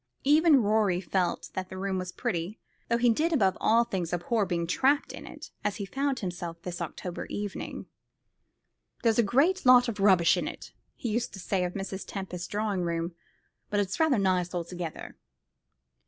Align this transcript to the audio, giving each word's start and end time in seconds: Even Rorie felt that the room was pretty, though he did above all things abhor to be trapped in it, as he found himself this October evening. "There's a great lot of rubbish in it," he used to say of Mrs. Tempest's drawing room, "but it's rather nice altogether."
Even 0.23 0.63
Rorie 0.63 0.99
felt 0.99 1.51
that 1.53 1.69
the 1.69 1.77
room 1.77 1.99
was 1.99 2.11
pretty, 2.11 2.59
though 2.89 2.97
he 2.97 3.11
did 3.11 3.31
above 3.31 3.55
all 3.61 3.83
things 3.83 4.11
abhor 4.11 4.45
to 4.45 4.47
be 4.47 4.65
trapped 4.65 5.13
in 5.13 5.27
it, 5.27 5.51
as 5.63 5.75
he 5.75 5.85
found 5.85 6.21
himself 6.21 6.59
this 6.63 6.81
October 6.81 7.27
evening. 7.27 7.85
"There's 9.03 9.19
a 9.19 9.21
great 9.21 9.63
lot 9.63 9.87
of 9.87 9.99
rubbish 9.99 10.37
in 10.37 10.47
it," 10.47 10.73
he 10.95 11.09
used 11.09 11.33
to 11.33 11.39
say 11.39 11.63
of 11.65 11.73
Mrs. 11.75 12.03
Tempest's 12.07 12.47
drawing 12.47 12.81
room, 12.81 13.13
"but 13.69 13.79
it's 13.79 13.99
rather 13.99 14.17
nice 14.17 14.55
altogether." 14.55 15.19